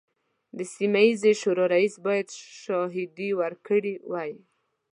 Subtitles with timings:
[0.57, 2.27] د سیمه ییزې شورا رئیس باید
[2.61, 4.31] شاهدې ورکړي وای.